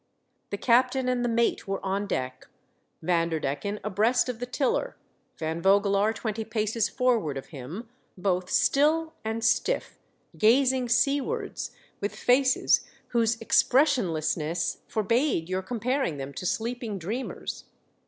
[0.49, 2.47] The captain and the mate were on deck,
[3.03, 4.97] Vanderdecken abreast of the tiller,
[5.37, 9.99] Van Vogelaar twenty paces forward of him, both still and stiff,
[10.35, 17.65] gazing seawards with faces whose expressionlessness forbade your com paring them to sleeping dreamers.